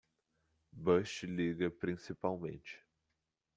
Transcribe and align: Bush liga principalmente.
Bush 0.73 1.25
liga 1.25 1.69
principalmente. 1.69 2.81